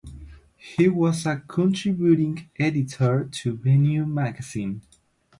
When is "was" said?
0.89-1.27